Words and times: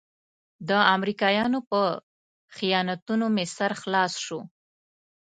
د 0.69 0.71
امريکايانو 0.95 1.59
په 1.69 1.81
خیانتونو 2.55 3.25
مې 3.35 3.45
سر 3.57 3.71
خلاص 3.81 4.13
شو. 4.25 4.39